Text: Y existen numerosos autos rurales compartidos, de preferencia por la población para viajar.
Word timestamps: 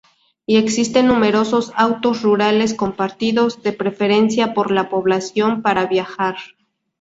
Y 0.47 0.55
existen 0.57 1.05
numerosos 1.05 1.73
autos 1.75 2.23
rurales 2.23 2.73
compartidos, 2.73 3.61
de 3.61 3.71
preferencia 3.71 4.55
por 4.55 4.71
la 4.71 4.89
población 4.89 5.61
para 5.61 5.85
viajar. 5.85 6.37